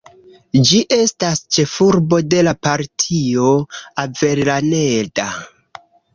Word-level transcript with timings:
Ĝi 0.69 0.77
estas 0.95 1.41
ĉefurbo 1.57 2.19
de 2.31 2.39
la 2.47 2.55
Partio 2.69 3.53
Avellaneda. 4.07 5.29